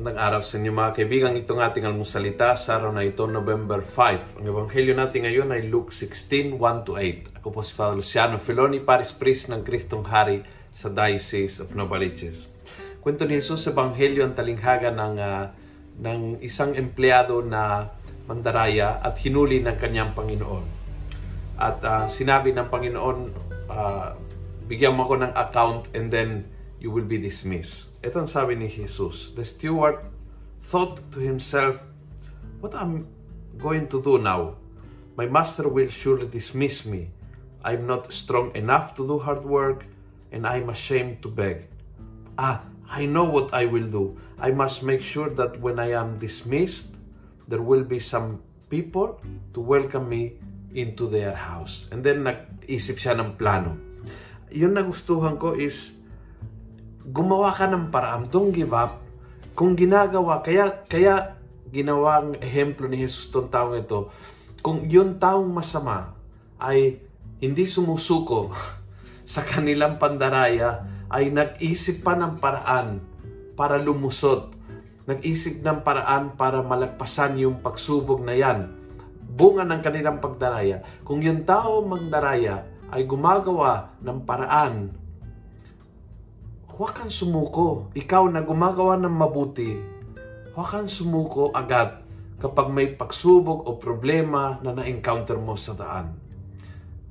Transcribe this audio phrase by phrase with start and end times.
[0.00, 1.36] araw sa inyo mga kaibigan.
[1.36, 4.40] Itong ating almusalita sa araw na ito, November 5.
[4.40, 7.36] Ang ebanghelyo natin ngayon ay Luke 16, 1-8.
[7.36, 10.40] Ako po si Father Luciano Filoni, Paris Priest ng Kristong Hari
[10.72, 12.48] sa Diocese of Novaliches.
[13.04, 15.44] Kwento ni Jesus sa ebanghelyo ang talinghaga ng, uh,
[16.00, 17.92] ng isang empleyado na
[18.24, 20.64] mandaraya at hinuli ng kanyang Panginoon.
[21.60, 23.18] At uh, sinabi ng Panginoon,
[23.68, 24.16] uh,
[24.64, 26.48] bigyan mo ako ng account and then
[26.80, 27.92] you will be dismissed.
[28.00, 29.36] Ito sabi ni Jesus.
[29.36, 30.00] The steward
[30.72, 31.76] thought to himself,
[32.64, 33.04] What am
[33.60, 34.56] going to do now?
[35.16, 37.12] My master will surely dismiss me.
[37.60, 39.84] I'm not strong enough to do hard work,
[40.32, 41.68] and I'm ashamed to beg.
[42.40, 44.16] Ah, I know what I will do.
[44.40, 46.96] I must make sure that when I am dismissed,
[47.48, 48.40] there will be some
[48.72, 49.20] people
[49.52, 50.40] to welcome me
[50.72, 51.84] into their house.
[51.92, 53.76] And then nag-isip siya ng plano.
[54.50, 55.99] Yung nagustuhan ko is
[57.10, 58.30] gumawa ka ng paraan.
[58.30, 59.02] Don't give up.
[59.58, 61.36] Kung ginagawa, kaya, kaya
[61.68, 64.08] ginawa ang ehemplo ni Jesus tong taong ito,
[64.62, 66.14] kung yung taong masama
[66.62, 67.02] ay
[67.42, 68.54] hindi sumusuko
[69.34, 73.02] sa kanilang pandaraya, ay nag-isip pa ng paraan
[73.58, 74.54] para lumusot.
[75.10, 78.70] Nag-isip ng paraan para malagpasan yung pagsubok na yan.
[79.30, 80.86] Bunga ng kanilang pagdaraya.
[81.02, 82.62] Kung yung tao magdaraya
[82.94, 84.99] ay gumagawa ng paraan
[86.80, 87.92] huwag kang sumuko.
[87.92, 89.68] Ikaw na gumagawa ng mabuti,
[90.56, 92.00] huwag kang sumuko agad
[92.40, 96.16] kapag may pagsubok o problema na na-encounter mo sa daan.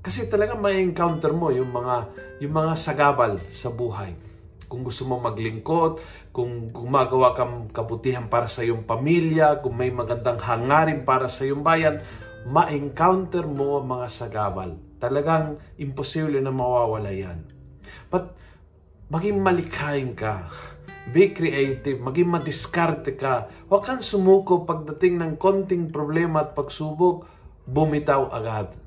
[0.01, 2.09] Kasi talaga may encounter mo yung mga
[2.41, 4.17] yung mga sagabal sa buhay.
[4.65, 6.01] Kung gusto mo maglingkod,
[6.33, 11.61] kung gumagawa kang kabutihan para sa iyong pamilya, kung may magandang hangarin para sa iyong
[11.61, 12.01] bayan,
[12.49, 14.81] ma-encounter mo ang mga sagabal.
[14.97, 17.45] Talagang imposible na mawawala yan.
[18.09, 18.33] But
[19.09, 20.45] maging malikhain ka.
[21.09, 23.49] Be creative, maging madiskarte ka.
[23.65, 27.25] Huwag kang sumuko pagdating ng konting problema at pagsubok,
[27.65, 28.77] bumitaw agad.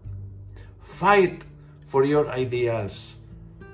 [0.78, 1.42] Fight
[1.90, 3.18] for your ideals.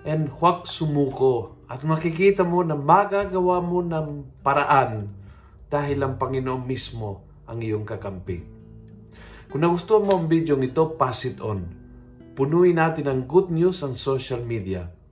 [0.09, 1.61] And huwag sumuko.
[1.69, 5.13] At makikita mo na magagawa mo ng paraan
[5.69, 8.41] dahil ang Panginoon mismo ang iyong kakampi.
[9.53, 11.69] Kung nagustuhan mo ang video ito, pass it on.
[12.33, 14.89] Punuin natin ang good news ang social media